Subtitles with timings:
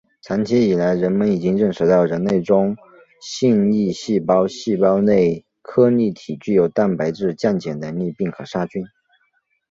[0.23, 2.75] 长期以来人们已经认识到人类中
[3.21, 8.83] 性粒细胞细胞内颗粒体具有蛋白质降解能力并可杀菌。